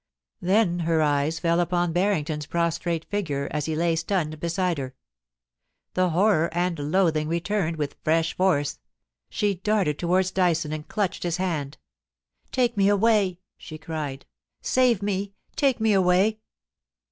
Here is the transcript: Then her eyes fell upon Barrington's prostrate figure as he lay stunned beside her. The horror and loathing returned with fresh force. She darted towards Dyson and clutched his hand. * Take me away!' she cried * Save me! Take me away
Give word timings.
Then 0.41 0.79
her 0.79 0.99
eyes 1.03 1.37
fell 1.37 1.59
upon 1.59 1.93
Barrington's 1.93 2.47
prostrate 2.47 3.05
figure 3.05 3.47
as 3.51 3.65
he 3.65 3.75
lay 3.75 3.95
stunned 3.95 4.39
beside 4.39 4.79
her. 4.79 4.95
The 5.93 6.09
horror 6.09 6.49
and 6.53 6.91
loathing 6.91 7.27
returned 7.27 7.75
with 7.75 7.97
fresh 8.03 8.35
force. 8.35 8.79
She 9.29 9.53
darted 9.53 9.99
towards 9.99 10.31
Dyson 10.31 10.73
and 10.73 10.87
clutched 10.87 11.21
his 11.21 11.37
hand. 11.37 11.77
* 12.15 12.51
Take 12.51 12.75
me 12.77 12.89
away!' 12.89 13.41
she 13.59 13.77
cried 13.77 14.25
* 14.49 14.59
Save 14.63 15.03
me! 15.03 15.33
Take 15.55 15.79
me 15.79 15.93
away 15.93 16.39